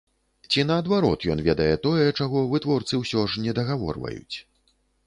[0.53, 4.35] Ці наадварот, ён ведае тое, чаго вытворцы ўсё ж недагаворваюць?